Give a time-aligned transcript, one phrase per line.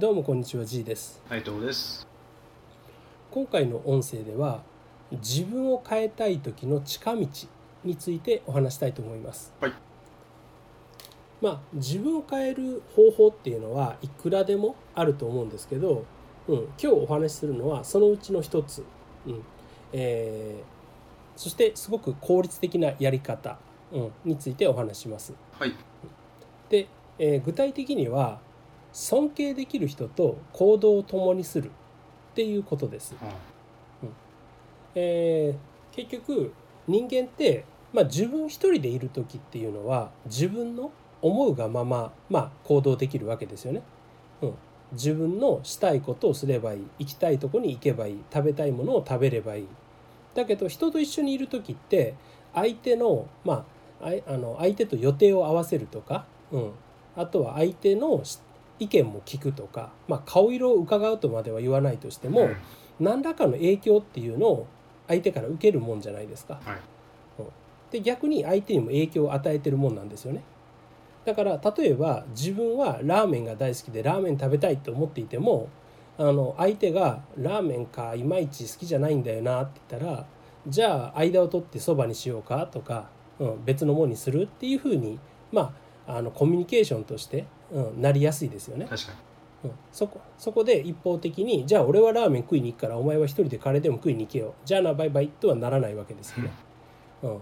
[0.00, 2.08] どうもこんにちは G ですはい、どうもです。
[3.30, 4.62] 今回の音声では
[5.10, 7.28] 自分を変えたい時の近道
[7.84, 9.74] についてお話したいと思いますはい。
[11.42, 16.06] まあ自分を変える方法っていうのはいくらでもあると思うんですけど、
[16.48, 18.82] うん、今日お話しするのはそのうちの一つ、
[19.26, 19.42] うん
[19.92, 20.80] えー
[21.36, 23.58] そしてすごく効率的なやり方、
[23.92, 25.74] うん、についてお話ししますはい。
[26.70, 26.88] で、
[27.18, 28.40] えー具体的には
[28.92, 31.70] 尊敬できる人と行動を共にするっ
[32.34, 33.14] ていうことです。
[34.94, 36.52] えー結局
[36.86, 43.82] 人間って、まあ、自分一人でいる時っていうのは自分の思うがまま、まあ、行動できるわけですよね。
[44.40, 44.54] うん、
[44.92, 49.66] 自分のしたいことをすればいい行きたいとこに行けばいい食べたいものを食べればいい。
[50.34, 52.14] だけど人と一緒にいる時って
[52.54, 53.66] 相手の,、ま
[54.00, 56.70] あ、あの相手と予定を合わせるとか、うん、
[57.16, 58.38] あとは相手のし
[58.80, 62.56] 意見も聞くとか、まあ、顔色を伺うとまでは言わないとしても、うん
[63.00, 64.66] 何らかの影響っていうのを
[65.08, 66.60] 相手から受けるもんじゃないですか。
[66.64, 66.80] はい。
[67.90, 70.42] で逆に相手にも影響を与えてるもんなんですよね。
[71.24, 75.68] だから例えば自分はラーメンが大好きでラーメン食べたいと思っていても
[76.16, 80.26] あの相手が「ラーメンかいまいち好きじゃないんだよな」って言ったら
[80.68, 85.18] 「じゃあ間を取ってそばにしようか」とか、うん、別のものにするっていうふうに
[85.50, 85.72] まあ
[86.16, 88.86] あのコミュニケーションとして、うん、なりやすいですよね。
[88.88, 89.18] 確かに。
[89.62, 96.50] うん、そこそこで一方的にじゃあ俺はラーメン食いに行くからお前は一人でカレーでも食いに行けよじゃあなバイバイとはならないわけですよね。
[97.22, 97.38] うん、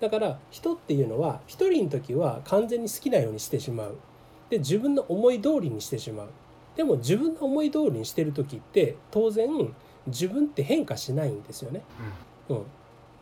[0.00, 3.96] だから人っていうのは一人の時は完全に好きなようにしてしまう
[4.50, 6.28] で自分の思い通りにしてしまう
[6.76, 9.48] でも自分の思い通りにしてる時って当然
[10.06, 11.82] 自分って変化しないんですよね。
[12.48, 12.62] うん、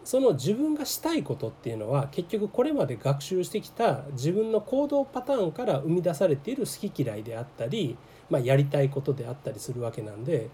[0.04, 7.96] その自分がしたいことっていうのは結局これまで学習してきた自分の行動パターンから生み出されている好き嫌いであったり、
[8.30, 10.48] まあ、やりたいことであったりするわけなんで、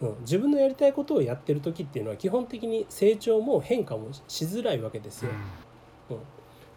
[0.00, 5.30] うん、自分のやりたいことをやってる時っていうのは基本的に成長も変化もしづらいわけですよ。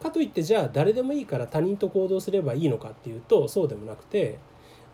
[0.02, 4.40] かといってじゃあ誰でもいいから他人と行動すればいいのかっていうとそうでもなくて、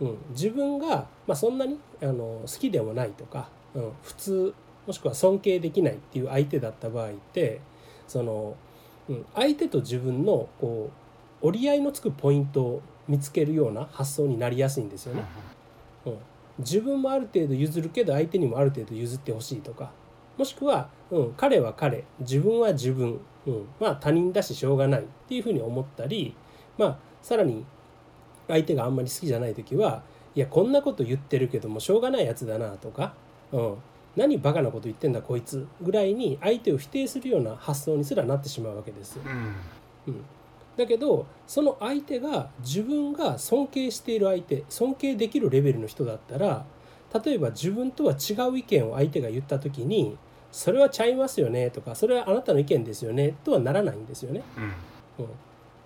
[0.01, 4.53] うん、自分が、まあ、そんなにあの好きでもないとか、うん、普通
[4.87, 7.59] もしくは尊敬できないっていう相手だった場合って
[8.07, 8.55] その、
[9.09, 10.89] うん、相手と自分のこ
[11.43, 15.17] う折り合いのつくポイントを見つけるような発想になりやすいんですようん。
[15.19, 15.25] ね。
[16.05, 16.17] うん、
[16.59, 19.91] 自分もある程度譲るけど相手にもある程度譲ってほしいとか。
[20.37, 26.35] もしくは、うん、彼は彼自分は自分、うん、まあ他人だししょうがないっていうふうに思ったり
[26.77, 27.65] まあさらに
[28.47, 30.03] 相手があんまり好きじゃない時は
[30.35, 33.15] いやこんなこと言ってるけどもしょうがないやつだなとか、
[33.51, 33.75] うん、
[34.17, 39.19] 何バカなこと言ってんだこいつぐらいに相手を否定するような発想にすらなってしまうわけです。
[39.23, 39.55] うん。
[40.07, 40.23] うん、
[40.75, 46.65] だけどその相手が自分が尊敬している相手尊敬できるレベルの人だったら
[47.23, 50.17] 例えば自分とは違う意見を相手が言った時に
[50.51, 54.41] 「それはちゃいますよね」とか「それはあなたの意見ですよね」とはならないんですよね。
[55.19, 55.25] うん。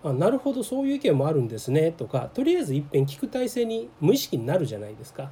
[0.03, 5.31] うん、あなるほどそういう意見もあるんですねとかとりあえず一遍聞く体制に無意識になるじゃないですか。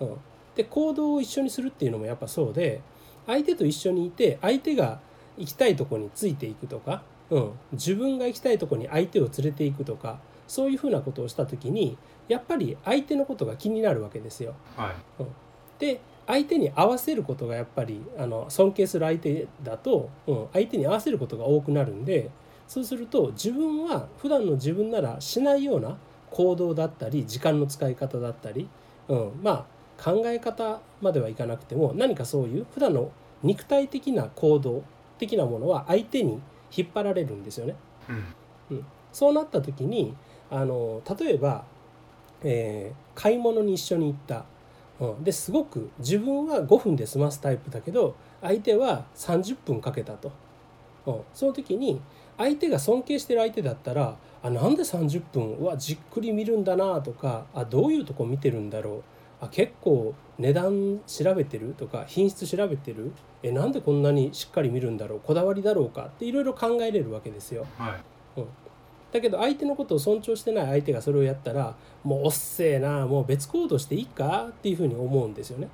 [0.00, 0.16] うん、
[0.60, 2.82] で行動を一緒にするっていうのもやっぱそうで
[3.26, 5.00] 相手と一緒にいて相手が
[5.38, 11.96] 行きたいとこについていくとか、うん、自分が行きたいとこに相手を連れていくとかそういうふうなことをした時に
[12.28, 14.54] やっぱり相手のことが気になるわけですよ。
[14.76, 15.24] はい。
[15.78, 22.30] で相手に合わせることがやっぱりあの尊敬する相手だと、うん、相手に合わせることが多くなるんで
[22.68, 25.96] そうすると自分は普段の自分ならしないような
[26.30, 28.68] 行動だったり時間の使い方だったり、
[29.08, 33.10] うん、まあ考え方まではいかなくても何かそういう普段の
[33.42, 34.82] 肉体的な行動
[35.18, 36.40] 的なものは相手に
[36.74, 37.76] 引っ張られるんですよね。
[38.70, 38.86] うん。
[39.12, 40.14] そうなった時に
[40.50, 41.64] あの例えば、
[42.42, 44.46] えー買い物に一緒に行った、
[44.98, 50.32] うん、ですごく自分は5分で済ますタイプだけど相手は30分かけたと、
[51.04, 52.00] うん、その時に
[52.38, 59.02] 相手が尊敬してる相手だったらあなんで30分はじっくり見るんだなとかあどういうとこ見てるんだろう
[59.40, 63.12] あ結構値段調べてるとか品質調べてる？
[63.42, 65.20] えなんでこんなにしっかり見るんだろう？
[65.20, 66.06] こだわりだろうか？
[66.06, 67.66] っていろいろ考えれるわけですよ。
[67.78, 67.96] は
[68.36, 68.42] い。
[69.12, 74.46] だけど相手のことを尊重してない相手がそれをやったらもうおっせえなもう別行動していいか？
[74.50, 75.68] っていうふうに思うんですよね。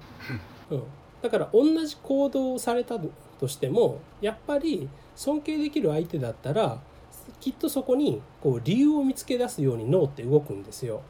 [0.70, 0.82] うん、
[1.20, 2.98] だから同じ行動をされた
[3.38, 6.80] としてもやっぱり尊敬できる相手だったら
[7.40, 11.02] きっとそこにこう理由を見つけ出すように脳って動くんですよ。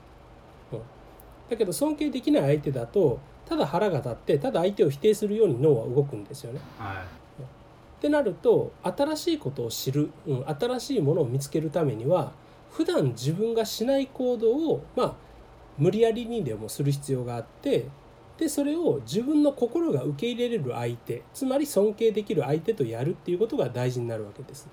[1.47, 6.61] うん、だけど尊敬できない相手だとただ腹が立ってただ相手を否定するように脳は動くんですよね。
[6.79, 6.97] はい。
[6.97, 12.33] ってなると新しいことを知る、うん、新しいものを見つけるためには
[12.71, 15.15] 普段自分がしない行動をまあ
[15.79, 17.87] 無理やりにでもする必要があって
[18.37, 24.69] でそれを自分の心が受け入れれる相手つまり尊敬できる相手とやるっていうことが大事になるわけです。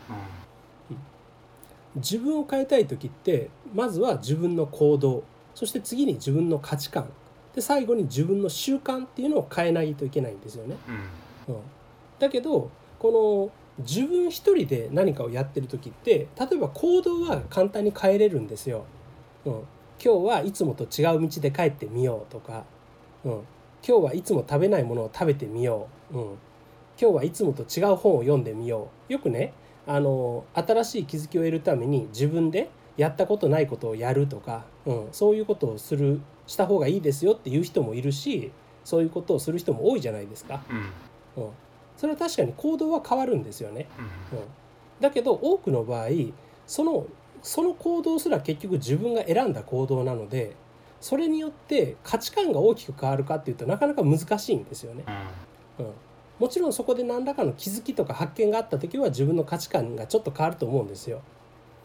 [1.95, 5.23] 自分を変えたい時ってまずは自分の行動
[5.55, 7.09] そして次に自分の価値観。
[7.55, 10.75] で最後に自分の習慣っていうのを変えないといけないんですよね。
[11.47, 11.55] うん。
[11.55, 11.61] うん、
[12.19, 12.69] だけど
[12.99, 18.85] この自分一人で何かをやってる時って例えば行動は簡単に変えれるんですよ。
[19.45, 19.53] うん、
[20.03, 22.63] 今日はいつもと違う道で帰ってみようとか、
[23.25, 23.31] うん、
[23.87, 26.23] 今日はいつも食べないものを食べてみよう、うん、
[26.99, 29.13] 今日はいつもと違う本を読んでみよう。
[29.13, 29.53] よくね
[29.85, 38.51] あの新しい気づきを得るために自分でやったことないことをやるとか、うん、そういうことをするした方がいいですよっていう人もいるし
[38.83, 40.61] そういうことをする人も多いじゃないですか。
[41.35, 41.51] うんうん、
[41.97, 43.87] それは確かに行動は変わるんですよね。
[44.31, 44.45] うんうん、
[44.99, 46.09] だけど多くの場合
[46.67, 47.07] その
[47.41, 50.55] その行動すら結局自分が選んだ行動なので
[51.01, 55.03] それによって価値観が大きく変わるかっていうとなかなか難しいんですよね。
[55.79, 55.87] うん、
[56.39, 61.21] もちろんそこで何らかの気づきとか発見があった時は自分の価値観がちょっと変わると思うんですよ。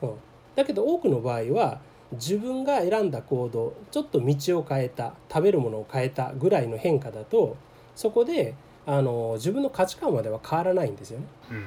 [0.02, 0.10] うん、
[0.58, 1.78] だけど多くの場合は
[2.10, 7.56] 自分が選んだ行動ちょっと道を変えた食べるものを変えたぐらいの変化だと
[7.94, 11.26] そこであの自分の価値観までは変わらないんですよね。
[11.52, 11.66] うん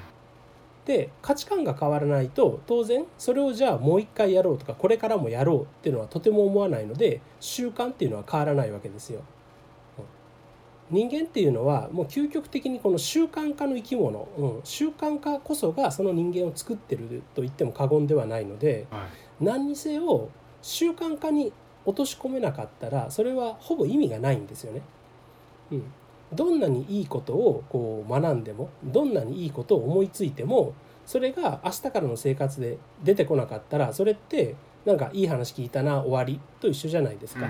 [0.83, 9.21] で価値観が変わらないと当然それをじゃあもう一回やろうとかこれからもやろうっていうのはとても思わないので習慣っていうのは変わらないわけですよ。
[10.91, 19.09] うん人間っていうのはもう究極的にこの習慣化の生き物、うん、習慣化こそがその人間を作ってると言っても過言ではないのではい
[19.41, 20.29] 何にせよ
[20.61, 21.51] 習慣化に
[21.83, 24.81] 落とし込めなかったらそれはほぼ意味がないんですよね。
[25.71, 25.83] うん、
[26.31, 30.73] どんなにいいことをこう学んでもどんなにいいことを思いついても
[31.05, 34.55] それが明日からの生活で出てこなかったらそれって
[34.85, 37.47] なんかいい話聞いたな終わりと一緒じゃないですか。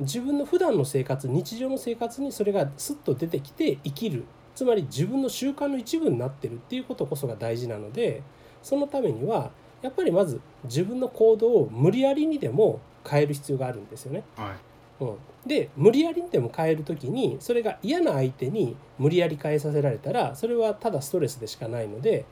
[0.00, 4.24] 自分の普段の生活日常の生活にそれがスッと出てきて生きる。
[4.54, 8.24] つまり自分の習慣の一部になってるっていうことこそが大事なので
[8.60, 9.52] そのためには
[9.82, 14.24] やっぱりまず自分の行動を無理やりにでも変える必要があるんですよね。
[14.36, 15.04] はい。
[15.04, 15.16] うん、
[15.46, 22.24] で無理やりにでも変える時にそれが嫌な相手に無理やり変えさせられたらそれはただストレスでしかないので、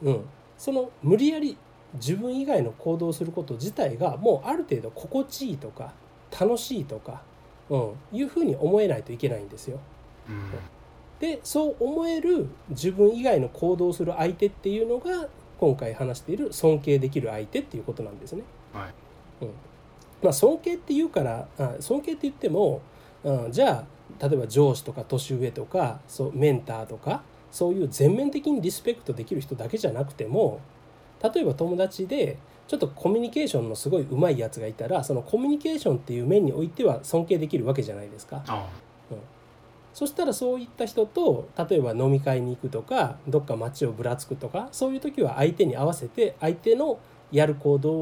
[0.00, 0.20] うん、
[0.56, 1.58] その無理やり
[1.94, 5.92] 自分以外の行動をすること自体がもうある程度心地いいとか
[6.30, 7.22] 楽しいとか、
[7.70, 9.78] うん、いうふうに思えないといけないんですよ。
[10.28, 10.50] うん
[11.20, 15.28] でそう思える自分以外の行動をする相手っていうのが
[15.58, 18.42] 今回話している尊敬できる相手っていうことなんですね。
[18.72, 19.46] はい
[20.22, 22.80] まあ、尊敬っていうからあ尊敬って言っても、
[23.22, 23.86] うん、じゃ
[24.20, 30.60] あ例えば上司とか年上とかそうメンターとかそういう全面的にリスペクトできる人だけじゃなくても
[31.22, 38.42] 例えば友達でちょっとコミュニケーションのすごい上手いやつがいたらそのコミュニケーションっていう面においては尊敬できるわけじゃないですか。
[38.46, 38.68] あ
[39.96, 46.98] そしたらそういった人と例えば飲み会に行くとかどっか街をぶらつくとかそういう時は相手に合わせて相手の
[47.32, 47.92] やる行動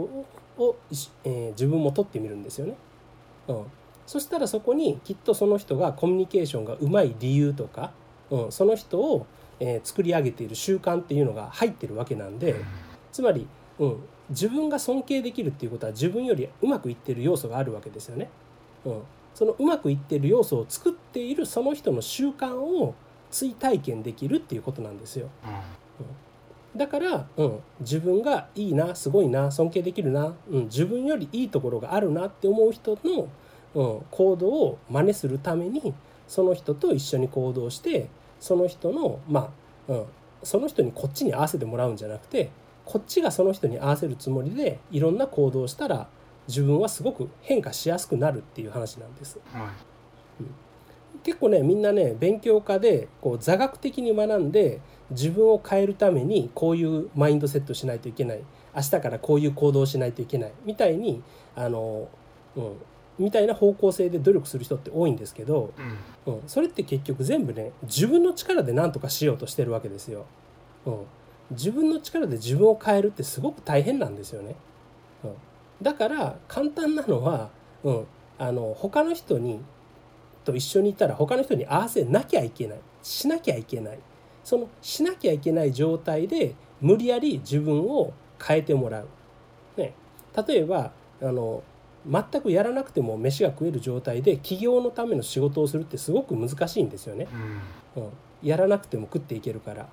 [0.58, 2.74] を、しえー自分も取ってみるんですよね。
[3.46, 3.64] うん、
[4.08, 7.92] そしたらそこにきっとその人がコミュニケーションがうまい理由とか、
[8.28, 9.26] うん、その人を、
[9.60, 12.56] えー作り上げている習慣っていうのが入ってるわけなんで
[13.12, 13.46] つまり、
[13.78, 13.96] うん、
[14.30, 18.30] 自分が尊敬できるっていうことは自分よりうまくいってる要素があるわけですよね。
[18.84, 19.02] うん、
[19.34, 22.94] そのうまくいってる要素を作っているその人の習慣を
[23.30, 25.28] 追体験できるっていうことなんですよ。
[26.76, 33.28] だから、うん、自分がいいなすごいな尊敬できるな、うん、自分よりいいところがあるなって思う人の、
[33.74, 35.94] うん、行動を真似するために
[36.26, 38.08] その人と一緒に行動して
[38.40, 39.52] その人のま
[39.88, 40.04] あ、うん、
[40.42, 42.50] その人にこっちに合わせてもらうんじゃなくて
[42.84, 46.08] こっちがその人に合わせるつもりでいろんな行動をしたら
[46.48, 49.38] 自分はすごく変化しやすくなるっていう話なんです。
[49.52, 49.66] はい。
[51.22, 58.42] 結構ねみんなね勉強家でこう座学的に学んで自分を変えるためにこういうマインドセットしないといけない。
[58.76, 60.52] 明日からこういう行動をしないといけない。
[60.64, 61.22] みたいに
[61.56, 62.08] あの、
[62.56, 62.72] うん、
[63.18, 65.72] みたいな方向性で努力する人って多いんですけど、
[66.26, 66.34] うん。
[66.34, 70.26] うん、それって結局全部ね自分の力で何とかしようとしてるわけですよ。
[70.84, 70.98] うん、
[71.50, 74.56] 自分の力で自分を変えるってすごく大変なんですよね。
[75.22, 75.34] うん、
[75.82, 77.50] だから簡単なのは、
[77.82, 78.06] うん、
[78.38, 79.60] あの他の人に
[80.44, 82.78] と一緒にいたら他の人に合わせなきゃいけない。
[83.02, 83.98] しなきゃいけない。
[84.42, 89.08] そのしなきゃいけない状態で無理やり自分を変えてもらう。
[89.76, 89.94] ね、
[90.46, 91.62] 例えばあの
[92.06, 97.26] 全くやらなくても飯が食える状態で起業のための仕事をするってすごく難しいんですよね。
[97.96, 98.02] うん。
[98.02, 98.10] うん、
[98.42, 99.88] やらなくても食っていけるから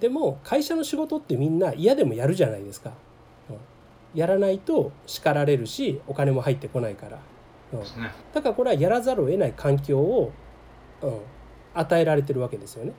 [0.00, 2.92] でも会社の仕事ってみんな嫌でもやるじゃないですか、
[3.50, 3.56] うん、
[4.18, 7.18] やらないと叱られるしお金も入ってこないから、
[7.72, 7.80] うん。
[8.32, 10.32] だからこれはやらざるを得ない環境を、
[11.02, 11.18] うん、
[11.74, 12.92] 与えられてるわけですよね。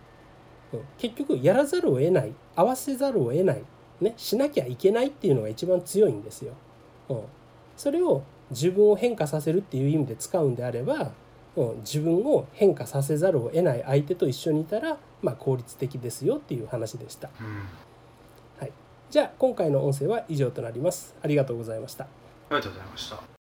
[0.74, 3.63] うん、結局やらざるを得ない合わせざるを得ない、
[4.00, 6.53] ね、しなきゃいけないっていうのが一番強いんですよ。
[7.10, 7.22] うん、
[7.75, 11.12] それを自分を変化させるっていう意味で使うんであれば、
[11.55, 17.29] うん、自分を変化させざるを得ない相手と一緒にいたら、まあ、効率的ですよっていう話でした。
[17.39, 17.81] うん。
[19.12, 21.13] じゃあ今回の音声は以上となります。
[21.22, 22.05] ありがとうございました。
[22.05, 22.08] あ
[22.51, 23.40] りがとうございました。